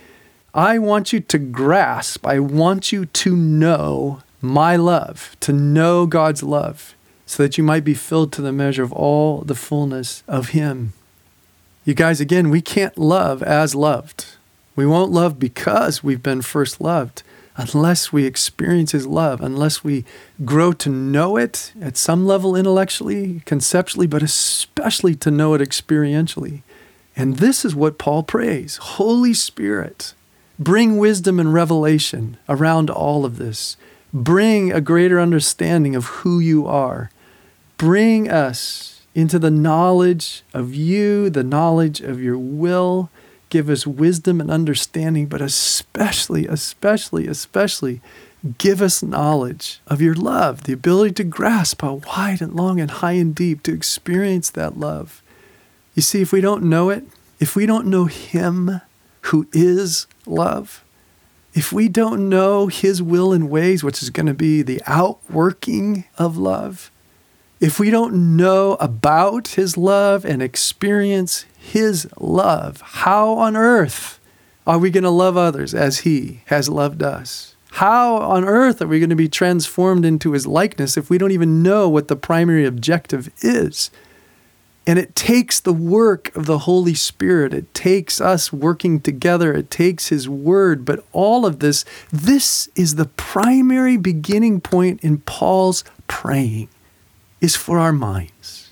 I 0.52 0.76
want 0.76 1.10
you 1.10 1.20
to 1.20 1.38
grasp, 1.38 2.26
I 2.26 2.38
want 2.38 2.92
you 2.92 3.06
to 3.06 3.34
know 3.34 4.20
my 4.42 4.76
love, 4.76 5.38
to 5.40 5.54
know 5.54 6.04
God's 6.04 6.42
love, 6.42 6.94
so 7.24 7.42
that 7.42 7.56
you 7.56 7.64
might 7.64 7.82
be 7.82 7.94
filled 7.94 8.30
to 8.34 8.42
the 8.42 8.52
measure 8.52 8.82
of 8.82 8.92
all 8.92 9.40
the 9.40 9.54
fullness 9.54 10.22
of 10.28 10.50
Him. 10.50 10.92
You 11.86 11.94
guys, 11.94 12.20
again, 12.20 12.50
we 12.50 12.60
can't 12.60 12.98
love 12.98 13.42
as 13.42 13.74
loved. 13.74 14.35
We 14.76 14.86
won't 14.86 15.10
love 15.10 15.38
because 15.38 16.04
we've 16.04 16.22
been 16.22 16.42
first 16.42 16.80
loved 16.80 17.22
unless 17.56 18.12
we 18.12 18.26
experience 18.26 18.92
His 18.92 19.06
love, 19.06 19.40
unless 19.40 19.82
we 19.82 20.04
grow 20.44 20.72
to 20.74 20.90
know 20.90 21.38
it 21.38 21.72
at 21.80 21.96
some 21.96 22.26
level 22.26 22.54
intellectually, 22.54 23.40
conceptually, 23.46 24.06
but 24.06 24.22
especially 24.22 25.14
to 25.16 25.30
know 25.30 25.54
it 25.54 25.62
experientially. 25.62 26.62
And 27.16 27.38
this 27.38 27.64
is 27.64 27.74
what 27.74 27.98
Paul 27.98 28.22
prays 28.22 28.76
Holy 28.76 29.32
Spirit, 29.32 30.12
bring 30.58 30.98
wisdom 30.98 31.40
and 31.40 31.54
revelation 31.54 32.36
around 32.48 32.90
all 32.90 33.24
of 33.24 33.38
this. 33.38 33.78
Bring 34.12 34.72
a 34.72 34.80
greater 34.80 35.18
understanding 35.18 35.96
of 35.96 36.06
who 36.06 36.38
you 36.38 36.66
are. 36.66 37.10
Bring 37.76 38.30
us 38.30 39.02
into 39.14 39.38
the 39.38 39.50
knowledge 39.50 40.42
of 40.54 40.74
you, 40.74 41.28
the 41.30 41.42
knowledge 41.42 42.00
of 42.00 42.20
your 42.20 42.38
will 42.38 43.10
give 43.56 43.70
us 43.70 43.86
wisdom 43.86 44.38
and 44.38 44.50
understanding, 44.50 45.24
but 45.24 45.40
especially, 45.40 46.46
especially, 46.46 47.26
especially, 47.26 48.02
give 48.58 48.82
us 48.82 49.02
knowledge 49.02 49.80
of 49.86 50.02
your 50.02 50.14
love, 50.14 50.64
the 50.64 50.74
ability 50.74 51.14
to 51.14 51.24
grasp 51.24 51.80
how 51.80 52.02
wide 52.06 52.42
and 52.42 52.52
long 52.52 52.78
and 52.78 52.90
high 52.90 53.12
and 53.12 53.34
deep, 53.34 53.62
to 53.62 53.72
experience 53.72 54.50
that 54.50 54.78
love. 54.78 55.22
You 55.94 56.02
see, 56.02 56.20
if 56.20 56.32
we 56.32 56.42
don't 56.42 56.64
know 56.64 56.90
it, 56.90 57.04
if 57.40 57.56
we 57.56 57.64
don't 57.64 57.86
know 57.86 58.04
Him 58.04 58.82
who 59.22 59.48
is 59.54 60.06
love, 60.26 60.84
if 61.54 61.72
we 61.72 61.88
don't 61.88 62.28
know 62.28 62.66
His 62.66 63.02
will 63.02 63.32
and 63.32 63.48
ways, 63.48 63.82
which 63.82 64.02
is 64.02 64.10
going 64.10 64.26
to 64.26 64.34
be 64.34 64.60
the 64.60 64.82
outworking 64.86 66.04
of 66.18 66.36
love, 66.36 66.90
if 67.58 67.80
we 67.80 67.88
don't 67.88 68.36
know 68.36 68.74
about 68.80 69.48
His 69.48 69.78
love 69.78 70.26
and 70.26 70.42
experience 70.42 71.46
his 71.66 72.08
love. 72.18 72.80
How 72.80 73.32
on 73.32 73.56
earth 73.56 74.20
are 74.66 74.78
we 74.78 74.90
going 74.90 75.04
to 75.04 75.10
love 75.10 75.36
others 75.36 75.74
as 75.74 76.00
He 76.00 76.42
has 76.46 76.68
loved 76.68 77.02
us? 77.02 77.56
How 77.72 78.16
on 78.16 78.44
earth 78.44 78.80
are 78.80 78.86
we 78.86 79.00
going 79.00 79.10
to 79.10 79.16
be 79.16 79.28
transformed 79.28 80.04
into 80.04 80.32
His 80.32 80.46
likeness 80.46 80.96
if 80.96 81.10
we 81.10 81.18
don't 81.18 81.32
even 81.32 81.62
know 81.62 81.88
what 81.88 82.08
the 82.08 82.16
primary 82.16 82.64
objective 82.64 83.30
is? 83.42 83.90
And 84.86 84.98
it 84.98 85.16
takes 85.16 85.58
the 85.58 85.72
work 85.72 86.34
of 86.36 86.46
the 86.46 86.58
Holy 86.58 86.94
Spirit. 86.94 87.52
It 87.52 87.74
takes 87.74 88.20
us 88.20 88.52
working 88.52 89.00
together. 89.00 89.52
It 89.52 89.68
takes 89.68 90.08
His 90.08 90.28
Word. 90.28 90.84
But 90.84 91.04
all 91.12 91.44
of 91.44 91.58
this, 91.58 91.84
this 92.12 92.68
is 92.76 92.94
the 92.94 93.06
primary 93.06 93.96
beginning 93.96 94.60
point 94.60 95.02
in 95.02 95.18
Paul's 95.18 95.82
praying, 96.06 96.68
is 97.40 97.56
for 97.56 97.80
our 97.80 97.92
minds 97.92 98.65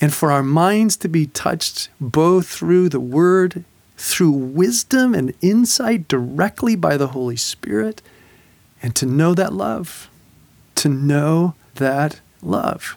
and 0.00 0.14
for 0.14 0.30
our 0.30 0.42
minds 0.42 0.96
to 0.98 1.08
be 1.08 1.26
touched 1.26 1.88
both 2.00 2.48
through 2.48 2.88
the 2.88 3.00
Word, 3.00 3.64
through 3.96 4.30
wisdom 4.30 5.14
and 5.14 5.34
insight 5.40 6.08
directly 6.08 6.76
by 6.76 6.96
the 6.96 7.08
Holy 7.08 7.36
Spirit, 7.36 8.00
and 8.82 8.94
to 8.94 9.06
know 9.06 9.34
that 9.34 9.52
love. 9.52 10.08
To 10.76 10.88
know 10.88 11.54
that 11.74 12.20
love. 12.42 12.96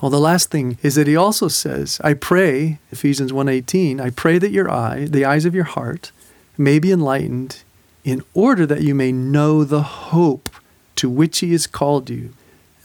Well, 0.00 0.10
the 0.10 0.20
last 0.20 0.50
thing 0.50 0.76
is 0.82 0.94
that 0.96 1.06
he 1.06 1.16
also 1.16 1.48
says, 1.48 1.98
I 2.04 2.12
pray, 2.12 2.78
Ephesians 2.92 3.32
1:18, 3.32 3.98
I 3.98 4.10
pray 4.10 4.38
that 4.38 4.52
your 4.52 4.70
eye, 4.70 5.06
the 5.06 5.24
eyes 5.24 5.46
of 5.46 5.54
your 5.54 5.64
heart, 5.64 6.12
may 6.58 6.78
be 6.78 6.92
enlightened 6.92 7.62
in 8.04 8.22
order 8.34 8.66
that 8.66 8.82
you 8.82 8.94
may 8.94 9.10
know 9.12 9.64
the 9.64 9.82
hope 9.82 10.50
to 10.96 11.08
which 11.08 11.38
he 11.38 11.52
has 11.52 11.66
called 11.66 12.10
you 12.10 12.34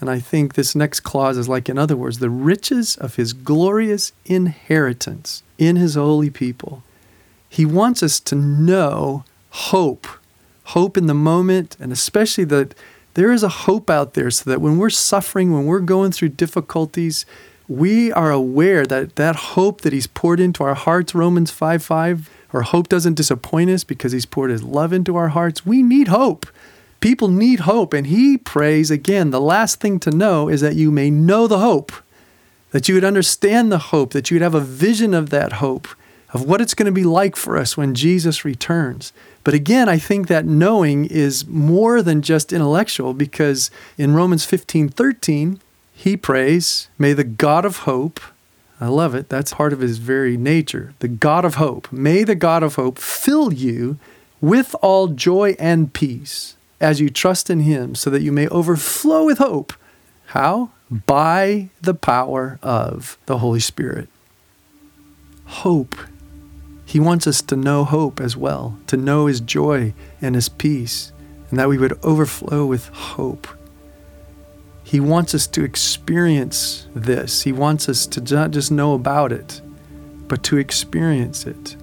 and 0.02 0.10
I 0.10 0.18
think 0.18 0.54
this 0.54 0.74
next 0.74 1.00
clause 1.00 1.38
is 1.38 1.48
like, 1.48 1.68
in 1.68 1.78
other 1.78 1.96
words, 1.96 2.18
the 2.18 2.28
riches 2.28 2.96
of 2.96 3.14
his 3.14 3.32
glorious 3.32 4.12
inheritance 4.24 5.44
in 5.58 5.76
his 5.76 5.94
holy 5.94 6.28
people. 6.28 6.82
He 7.48 7.64
wants 7.64 8.02
us 8.02 8.18
to 8.18 8.34
know 8.34 9.24
hope, 9.50 10.08
hope 10.64 10.96
in 10.96 11.06
the 11.06 11.14
moment, 11.14 11.76
and 11.78 11.92
especially 11.92 12.42
that 12.44 12.74
there 13.14 13.30
is 13.30 13.44
a 13.44 13.48
hope 13.48 13.88
out 13.88 14.14
there 14.14 14.28
so 14.32 14.50
that 14.50 14.60
when 14.60 14.76
we're 14.76 14.90
suffering, 14.90 15.52
when 15.52 15.66
we're 15.66 15.78
going 15.78 16.10
through 16.10 16.30
difficulties, 16.30 17.24
we 17.68 18.10
are 18.10 18.32
aware 18.32 18.84
that 18.84 19.14
that 19.14 19.36
hope 19.36 19.82
that 19.82 19.92
he's 19.92 20.08
poured 20.08 20.40
into 20.40 20.64
our 20.64 20.74
hearts, 20.74 21.14
Romans 21.14 21.52
5 21.52 21.80
5, 21.80 22.28
our 22.52 22.62
hope 22.62 22.88
doesn't 22.88 23.14
disappoint 23.14 23.70
us 23.70 23.84
because 23.84 24.10
he's 24.10 24.26
poured 24.26 24.50
his 24.50 24.64
love 24.64 24.92
into 24.92 25.14
our 25.14 25.28
hearts. 25.28 25.64
We 25.64 25.80
need 25.80 26.08
hope. 26.08 26.46
People 27.02 27.26
need 27.26 27.60
hope, 27.60 27.92
and 27.92 28.06
he 28.06 28.38
prays 28.38 28.88
again. 28.88 29.30
The 29.30 29.40
last 29.40 29.80
thing 29.80 29.98
to 29.98 30.10
know 30.12 30.48
is 30.48 30.60
that 30.60 30.76
you 30.76 30.92
may 30.92 31.10
know 31.10 31.48
the 31.48 31.58
hope, 31.58 31.90
that 32.70 32.88
you 32.88 32.94
would 32.94 33.02
understand 33.02 33.72
the 33.72 33.90
hope, 33.90 34.12
that 34.12 34.30
you 34.30 34.36
would 34.36 34.42
have 34.42 34.54
a 34.54 34.60
vision 34.60 35.12
of 35.12 35.30
that 35.30 35.54
hope, 35.54 35.88
of 36.32 36.44
what 36.44 36.60
it's 36.60 36.74
going 36.74 36.86
to 36.86 36.92
be 36.92 37.02
like 37.02 37.34
for 37.34 37.58
us 37.58 37.76
when 37.76 37.96
Jesus 37.96 38.44
returns. 38.44 39.12
But 39.42 39.52
again, 39.52 39.88
I 39.88 39.98
think 39.98 40.28
that 40.28 40.46
knowing 40.46 41.04
is 41.06 41.44
more 41.44 42.02
than 42.02 42.22
just 42.22 42.52
intellectual 42.52 43.14
because 43.14 43.72
in 43.98 44.14
Romans 44.14 44.44
15 44.44 44.88
13, 44.88 45.60
he 45.92 46.16
prays, 46.16 46.88
May 46.98 47.14
the 47.14 47.24
God 47.24 47.64
of 47.64 47.78
hope, 47.78 48.20
I 48.80 48.86
love 48.86 49.16
it, 49.16 49.28
that's 49.28 49.54
part 49.54 49.72
of 49.72 49.80
his 49.80 49.98
very 49.98 50.36
nature, 50.36 50.94
the 51.00 51.08
God 51.08 51.44
of 51.44 51.56
hope, 51.56 51.90
may 51.90 52.22
the 52.22 52.36
God 52.36 52.62
of 52.62 52.76
hope 52.76 52.96
fill 52.96 53.52
you 53.52 53.98
with 54.40 54.76
all 54.82 55.08
joy 55.08 55.56
and 55.58 55.92
peace 55.92 56.54
as 56.82 57.00
you 57.00 57.08
trust 57.08 57.48
in 57.48 57.60
Him, 57.60 57.94
so 57.94 58.10
that 58.10 58.22
you 58.22 58.32
may 58.32 58.48
overflow 58.48 59.24
with 59.24 59.38
hope. 59.38 59.72
How? 60.26 60.70
By 60.90 61.70
the 61.80 61.94
power 61.94 62.58
of 62.62 63.16
the 63.26 63.38
Holy 63.38 63.60
Spirit. 63.60 64.08
Hope. 65.46 65.94
He 66.84 67.00
wants 67.00 67.26
us 67.26 67.40
to 67.42 67.56
know 67.56 67.84
hope 67.84 68.20
as 68.20 68.36
well, 68.36 68.78
to 68.88 68.96
know 68.96 69.26
His 69.26 69.40
joy 69.40 69.94
and 70.20 70.34
His 70.34 70.48
peace, 70.48 71.12
and 71.48 71.58
that 71.58 71.68
we 71.68 71.78
would 71.78 71.98
overflow 72.04 72.66
with 72.66 72.88
hope. 72.88 73.46
He 74.84 75.00
wants 75.00 75.34
us 75.34 75.46
to 75.46 75.64
experience 75.64 76.86
this. 76.94 77.42
He 77.42 77.52
wants 77.52 77.88
us 77.88 78.06
to 78.08 78.20
not 78.34 78.50
just 78.50 78.70
know 78.70 78.92
about 78.92 79.32
it, 79.32 79.62
but 80.28 80.42
to 80.44 80.58
experience 80.58 81.46
it. 81.46 81.76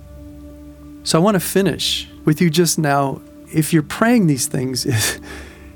So 1.03 1.17
I 1.17 1.23
want 1.23 1.35
to 1.35 1.39
finish 1.39 2.07
with 2.25 2.41
you 2.41 2.51
just 2.51 2.77
now 2.77 3.21
if 3.53 3.73
you're 3.73 3.83
praying 3.83 4.27
these 4.27 4.47
things, 4.47 4.85
is, 4.85 5.19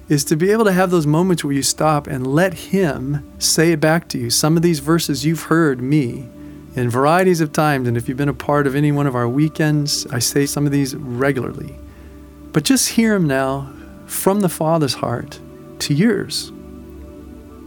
is 0.09 0.25
to 0.25 0.35
be 0.35 0.51
able 0.51 0.65
to 0.65 0.71
have 0.71 0.91
those 0.91 1.07
moments 1.07 1.43
where 1.43 1.53
you 1.53 1.63
stop 1.63 2.07
and 2.07 2.27
let 2.27 2.53
Him 2.53 3.29
say 3.39 3.71
it 3.71 3.79
back 3.79 4.07
to 4.09 4.17
you. 4.17 4.29
Some 4.29 4.57
of 4.57 4.63
these 4.63 4.79
verses 4.79 5.25
you've 5.25 5.43
heard 5.43 5.81
me 5.81 6.29
in 6.75 6.89
varieties 6.89 7.41
of 7.41 7.51
times, 7.51 7.87
and 7.87 7.95
if 7.95 8.07
you've 8.07 8.17
been 8.17 8.29
a 8.29 8.33
part 8.33 8.67
of 8.67 8.75
any 8.75 8.91
one 8.91 9.07
of 9.07 9.15
our 9.15 9.27
weekends, 9.27 10.07
I 10.07 10.19
say 10.19 10.45
some 10.45 10.65
of 10.65 10.71
these 10.71 10.95
regularly. 10.95 11.75
But 12.51 12.63
just 12.63 12.89
hear 12.89 13.15
Him 13.15 13.27
now 13.27 13.71
from 14.05 14.41
the 14.41 14.49
Father's 14.49 14.95
heart 14.95 15.39
to 15.79 15.93
yours. 15.93 16.51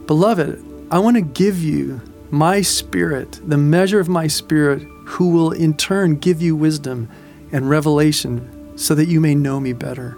Beloved, 0.06 0.64
I 0.90 0.98
want 0.98 1.16
to 1.16 1.22
give 1.22 1.62
you 1.62 2.00
my 2.30 2.60
Spirit, 2.60 3.40
the 3.44 3.56
measure 3.56 3.98
of 3.98 4.08
my 4.08 4.26
Spirit, 4.26 4.82
who 5.06 5.30
will 5.30 5.52
in 5.52 5.75
turn 5.75 6.16
give 6.16 6.42
you 6.42 6.54
wisdom 6.54 7.08
and 7.52 7.68
revelation 7.70 8.55
so 8.76 8.95
that 8.95 9.09
you 9.09 9.21
may 9.21 9.35
know 9.35 9.59
me 9.59 9.73
better. 9.73 10.16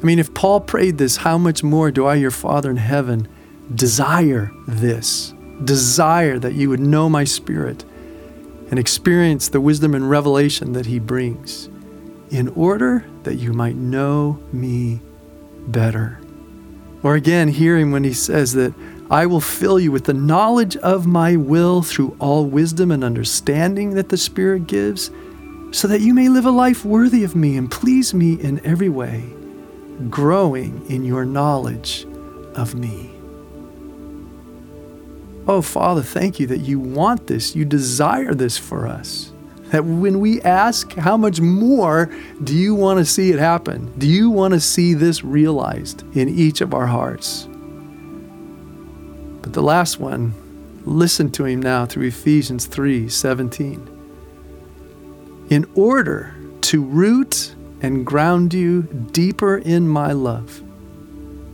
I 0.00 0.04
mean, 0.04 0.18
if 0.18 0.34
Paul 0.34 0.60
prayed 0.60 0.98
this, 0.98 1.18
how 1.18 1.38
much 1.38 1.62
more 1.62 1.90
do 1.90 2.04
I, 2.04 2.16
your 2.16 2.30
Father 2.30 2.70
in 2.70 2.76
heaven, 2.76 3.28
desire 3.74 4.52
this? 4.68 5.32
Desire 5.64 6.38
that 6.38 6.54
you 6.54 6.68
would 6.68 6.80
know 6.80 7.08
my 7.08 7.24
Spirit 7.24 7.84
and 8.70 8.78
experience 8.78 9.48
the 9.48 9.60
wisdom 9.60 9.94
and 9.94 10.10
revelation 10.10 10.72
that 10.72 10.86
He 10.86 10.98
brings, 10.98 11.70
in 12.30 12.48
order 12.48 13.06
that 13.22 13.36
you 13.36 13.52
might 13.52 13.76
know 13.76 14.38
me 14.52 15.00
better. 15.68 16.20
Or 17.02 17.14
again, 17.14 17.48
hearing 17.48 17.92
when 17.92 18.04
He 18.04 18.12
says 18.12 18.52
that 18.54 18.74
I 19.08 19.26
will 19.26 19.40
fill 19.40 19.78
you 19.78 19.92
with 19.92 20.04
the 20.04 20.12
knowledge 20.12 20.76
of 20.78 21.06
my 21.06 21.36
will 21.36 21.80
through 21.80 22.16
all 22.18 22.44
wisdom 22.44 22.90
and 22.90 23.04
understanding 23.04 23.94
that 23.94 24.08
the 24.08 24.16
Spirit 24.16 24.66
gives 24.66 25.10
so 25.76 25.86
that 25.86 26.00
you 26.00 26.14
may 26.14 26.30
live 26.30 26.46
a 26.46 26.50
life 26.50 26.86
worthy 26.86 27.22
of 27.22 27.36
me 27.36 27.54
and 27.58 27.70
please 27.70 28.14
me 28.14 28.32
in 28.40 28.64
every 28.64 28.88
way, 28.88 29.22
growing 30.08 30.82
in 30.90 31.04
your 31.04 31.26
knowledge 31.26 32.06
of 32.54 32.74
me. 32.74 33.10
Oh, 35.46 35.60
Father, 35.60 36.02
thank 36.02 36.40
you 36.40 36.46
that 36.46 36.60
you 36.60 36.80
want 36.80 37.26
this, 37.26 37.54
you 37.54 37.66
desire 37.66 38.32
this 38.32 38.56
for 38.56 38.86
us. 38.86 39.32
That 39.66 39.84
when 39.84 40.20
we 40.20 40.40
ask, 40.40 40.94
how 40.94 41.18
much 41.18 41.40
more 41.42 42.10
do 42.42 42.54
you 42.54 42.74
want 42.74 42.98
to 42.98 43.04
see 43.04 43.30
it 43.30 43.38
happen? 43.38 43.92
Do 43.98 44.06
you 44.06 44.30
want 44.30 44.54
to 44.54 44.60
see 44.60 44.94
this 44.94 45.22
realized 45.22 46.04
in 46.16 46.30
each 46.30 46.62
of 46.62 46.72
our 46.72 46.86
hearts? 46.86 47.46
But 49.42 49.52
the 49.52 49.62
last 49.62 50.00
one, 50.00 50.32
Listen 50.86 51.30
to 51.32 51.44
him 51.44 51.60
now 51.60 51.84
through 51.84 52.06
Ephesians 52.06 52.66
3 52.66 53.08
17. 53.08 53.95
In 55.48 55.70
order 55.76 56.34
to 56.62 56.82
root 56.82 57.54
and 57.80 58.04
ground 58.04 58.52
you 58.52 58.82
deeper 59.12 59.58
in 59.58 59.88
my 59.88 60.10
love, 60.10 60.60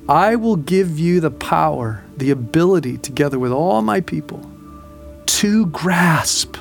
I 0.08 0.36
will 0.36 0.56
give 0.56 0.98
you 0.98 1.20
the 1.20 1.30
power, 1.30 2.02
the 2.16 2.30
ability, 2.30 2.96
together 2.98 3.38
with 3.38 3.52
all 3.52 3.82
my 3.82 4.00
people, 4.00 4.40
to 5.26 5.66
grasp, 5.66 6.56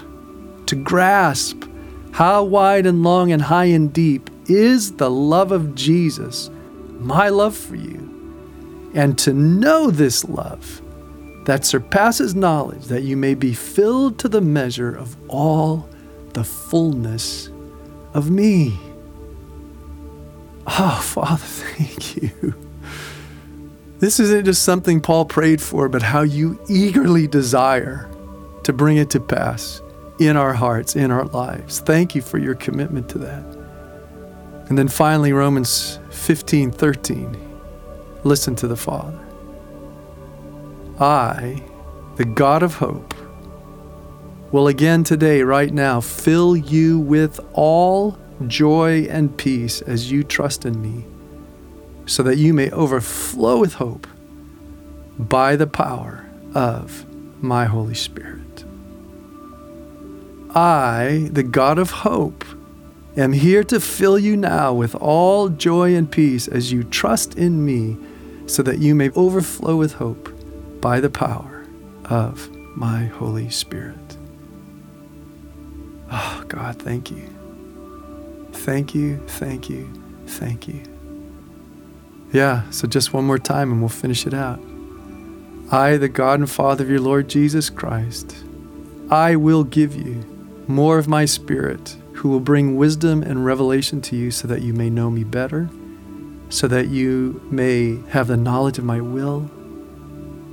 to 0.65 0.75
grasp 0.75 1.63
how 2.11 2.43
wide 2.43 2.85
and 2.85 3.01
long 3.01 3.31
and 3.31 3.41
high 3.41 3.65
and 3.65 3.93
deep 3.93 4.29
is 4.47 4.93
the 4.93 5.09
love 5.09 5.53
of 5.53 5.73
Jesus, 5.73 6.49
my 6.99 7.29
love 7.29 7.55
for 7.55 7.77
you, 7.77 8.91
and 8.93 9.17
to 9.19 9.31
know 9.31 9.89
this 9.89 10.25
love 10.25 10.81
that 11.45 11.63
surpasses 11.63 12.35
knowledge, 12.35 12.85
that 12.87 13.03
you 13.03 13.15
may 13.15 13.35
be 13.35 13.53
filled 13.53 14.19
to 14.19 14.27
the 14.27 14.41
measure 14.41 14.93
of 14.93 15.15
all 15.29 15.87
the 16.33 16.43
fullness 16.43 17.49
of 18.13 18.29
me. 18.29 18.79
Oh, 20.67 20.99
Father, 21.03 21.37
thank 21.37 22.17
you. 22.17 22.55
This 23.99 24.19
isn't 24.19 24.45
just 24.45 24.63
something 24.63 24.99
Paul 24.99 25.25
prayed 25.25 25.61
for, 25.61 25.87
but 25.87 26.01
how 26.01 26.21
you 26.21 26.59
eagerly 26.67 27.27
desire 27.27 28.09
to 28.63 28.73
bring 28.73 28.97
it 28.97 29.09
to 29.11 29.19
pass 29.19 29.81
in 30.19 30.37
our 30.37 30.53
hearts, 30.53 30.95
in 30.95 31.11
our 31.11 31.25
lives. 31.25 31.79
Thank 31.79 32.15
you 32.15 32.21
for 32.21 32.37
your 32.37 32.55
commitment 32.55 33.09
to 33.09 33.17
that. 33.19 33.43
And 34.69 34.77
then 34.77 34.87
finally, 34.87 35.33
Romans 35.33 35.99
15 36.11 36.71
13. 36.71 37.37
Listen 38.23 38.55
to 38.55 38.67
the 38.67 38.75
Father. 38.75 39.19
I, 40.99 41.63
the 42.15 42.25
God 42.25 42.61
of 42.61 42.75
hope, 42.75 43.10
will 44.51 44.67
again 44.67 45.03
today, 45.03 45.43
right 45.43 45.73
now, 45.73 46.01
fill 46.01 46.55
you 46.55 46.99
with 46.99 47.39
all 47.53 48.17
joy 48.47 49.07
and 49.09 49.37
peace 49.37 49.81
as 49.81 50.11
you 50.11 50.23
trust 50.23 50.65
in 50.65 50.81
me, 50.81 51.05
so 52.05 52.23
that 52.23 52.37
you 52.37 52.53
may 52.53 52.69
overflow 52.71 53.57
with 53.59 53.75
hope 53.75 54.07
by 55.17 55.55
the 55.55 55.67
power 55.67 56.25
of 56.53 57.05
my 57.41 57.65
Holy 57.65 57.95
Spirit. 57.95 58.65
I, 60.53 61.29
the 61.31 61.43
God 61.43 61.79
of 61.79 61.91
hope, 61.91 62.43
am 63.15 63.31
here 63.31 63.63
to 63.65 63.79
fill 63.79 64.19
you 64.19 64.35
now 64.35 64.73
with 64.73 64.95
all 64.95 65.47
joy 65.47 65.95
and 65.95 66.11
peace 66.11 66.47
as 66.49 66.73
you 66.73 66.83
trust 66.83 67.37
in 67.37 67.65
me, 67.65 67.97
so 68.47 68.61
that 68.63 68.79
you 68.79 68.95
may 68.95 69.11
overflow 69.11 69.77
with 69.77 69.93
hope 69.93 70.29
by 70.81 70.99
the 70.99 71.09
power 71.09 71.65
of 72.05 72.49
my 72.75 73.05
Holy 73.05 73.49
Spirit. 73.49 74.00
God, 76.51 76.81
thank 76.81 77.09
you. 77.09 77.29
Thank 78.51 78.93
you, 78.93 79.25
thank 79.25 79.69
you, 79.69 79.89
thank 80.27 80.67
you. 80.67 80.83
Yeah, 82.33 82.69
so 82.71 82.89
just 82.89 83.13
one 83.13 83.23
more 83.23 83.39
time 83.39 83.71
and 83.71 83.79
we'll 83.79 83.87
finish 83.87 84.27
it 84.27 84.33
out. 84.33 84.59
I, 85.71 85.95
the 85.95 86.09
God 86.09 86.41
and 86.41 86.51
Father 86.51 86.83
of 86.83 86.89
your 86.89 86.99
Lord 86.99 87.29
Jesus 87.29 87.69
Christ, 87.69 88.43
I 89.09 89.37
will 89.37 89.63
give 89.63 89.95
you 89.95 90.25
more 90.67 90.97
of 90.97 91.07
my 91.07 91.23
Spirit, 91.23 91.95
who 92.15 92.27
will 92.27 92.41
bring 92.41 92.75
wisdom 92.75 93.23
and 93.23 93.45
revelation 93.45 94.01
to 94.01 94.17
you 94.17 94.29
so 94.29 94.45
that 94.49 94.61
you 94.61 94.73
may 94.73 94.89
know 94.89 95.09
me 95.09 95.23
better, 95.23 95.69
so 96.49 96.67
that 96.67 96.89
you 96.89 97.41
may 97.49 97.97
have 98.09 98.27
the 98.27 98.35
knowledge 98.35 98.77
of 98.77 98.83
my 98.83 98.99
will, 98.99 99.49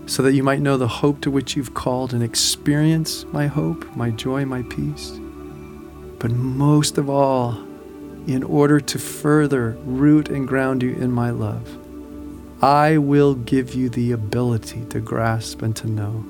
so 0.07 0.23
that 0.23 0.35
you 0.35 0.45
might 0.45 0.61
know 0.61 0.77
the 0.77 0.87
hope 0.87 1.21
to 1.23 1.31
which 1.33 1.57
you've 1.57 1.75
called 1.75 2.15
and 2.15 2.23
experience 2.23 3.25
my 3.33 3.49
hope, 3.49 3.85
my 3.97 4.11
joy, 4.11 4.45
my 4.45 4.63
peace 4.63 5.19
but 6.19 6.31
most 6.31 6.99
of 6.99 7.09
all, 7.09 7.59
in 8.27 8.43
order 8.43 8.81
to 8.81 8.99
further 8.99 9.71
root 9.85 10.29
and 10.29 10.47
ground 10.47 10.83
you 10.83 10.95
in 10.95 11.11
my 11.11 11.31
love, 11.31 11.79
I 12.63 12.99
will 12.99 13.35
give 13.35 13.75
you 13.75 13.89
the 13.89 14.13
ability 14.13 14.85
to 14.91 15.01
grasp 15.01 15.63
and 15.63 15.75
to 15.77 15.87
know 15.87 16.25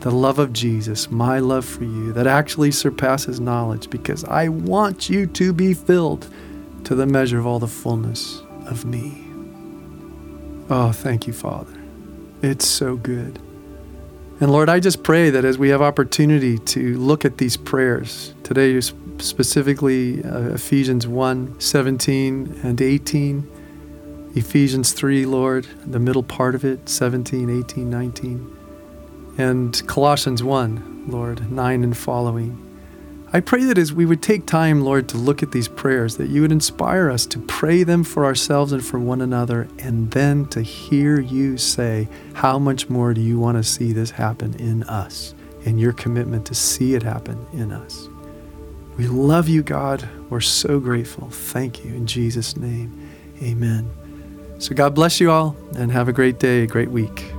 the 0.00 0.10
love 0.10 0.38
of 0.38 0.52
Jesus, 0.52 1.10
my 1.10 1.38
love 1.38 1.64
for 1.64 1.84
you, 1.84 2.12
that 2.14 2.26
actually 2.26 2.70
surpasses 2.70 3.38
knowledge, 3.38 3.90
because 3.90 4.24
I 4.24 4.48
want 4.48 5.10
you 5.10 5.26
to 5.26 5.52
be 5.52 5.74
filled 5.74 6.26
to 6.84 6.94
the 6.94 7.06
measure 7.06 7.38
of 7.38 7.46
all 7.46 7.58
the 7.58 7.68
fullness 7.68 8.42
of 8.66 8.84
me. 8.84 9.22
Oh, 10.70 10.92
thank 10.92 11.26
you, 11.26 11.32
Father. 11.32 11.78
It's 12.42 12.66
so 12.66 12.96
good. 12.96 13.38
And 14.40 14.50
Lord, 14.50 14.70
I 14.70 14.80
just 14.80 15.02
pray 15.02 15.28
that 15.28 15.44
as 15.44 15.58
we 15.58 15.68
have 15.68 15.82
opportunity 15.82 16.58
to 16.58 16.96
look 16.96 17.26
at 17.26 17.36
these 17.36 17.58
prayers, 17.58 18.32
today 18.42 18.80
specifically 18.80 20.24
uh, 20.24 20.54
Ephesians 20.54 21.06
1 21.06 21.60
17 21.60 22.60
and 22.62 22.80
18. 22.80 23.50
Ephesians 24.36 24.92
3, 24.92 25.26
Lord, 25.26 25.66
the 25.84 25.98
middle 25.98 26.22
part 26.22 26.54
of 26.54 26.64
it, 26.64 26.88
17, 26.88 27.50
18, 27.50 27.90
19. 27.90 28.56
And 29.36 29.86
Colossians 29.86 30.42
1, 30.42 31.04
Lord, 31.08 31.50
9 31.50 31.84
and 31.84 31.96
following. 31.96 32.69
I 33.32 33.38
pray 33.38 33.62
that 33.64 33.78
as 33.78 33.92
we 33.92 34.06
would 34.06 34.22
take 34.22 34.44
time, 34.44 34.80
Lord, 34.80 35.08
to 35.10 35.16
look 35.16 35.40
at 35.40 35.52
these 35.52 35.68
prayers, 35.68 36.16
that 36.16 36.30
you 36.30 36.42
would 36.42 36.50
inspire 36.50 37.08
us 37.08 37.26
to 37.26 37.38
pray 37.38 37.84
them 37.84 38.02
for 38.02 38.24
ourselves 38.24 38.72
and 38.72 38.84
for 38.84 38.98
one 38.98 39.20
another, 39.20 39.68
and 39.78 40.10
then 40.10 40.46
to 40.46 40.62
hear 40.62 41.20
you 41.20 41.56
say, 41.56 42.08
How 42.34 42.58
much 42.58 42.88
more 42.88 43.14
do 43.14 43.20
you 43.20 43.38
want 43.38 43.56
to 43.56 43.62
see 43.62 43.92
this 43.92 44.10
happen 44.10 44.54
in 44.54 44.82
us? 44.84 45.32
And 45.64 45.78
your 45.80 45.92
commitment 45.92 46.44
to 46.46 46.54
see 46.56 46.94
it 46.94 47.04
happen 47.04 47.46
in 47.52 47.70
us. 47.70 48.08
We 48.96 49.06
love 49.06 49.48
you, 49.48 49.62
God. 49.62 50.08
We're 50.28 50.40
so 50.40 50.80
grateful. 50.80 51.30
Thank 51.30 51.84
you. 51.84 51.94
In 51.94 52.06
Jesus' 52.06 52.56
name, 52.56 53.10
amen. 53.40 53.88
So 54.58 54.74
God 54.74 54.94
bless 54.94 55.20
you 55.20 55.30
all 55.30 55.56
and 55.76 55.92
have 55.92 56.08
a 56.08 56.12
great 56.12 56.40
day, 56.40 56.64
a 56.64 56.66
great 56.66 56.90
week. 56.90 57.32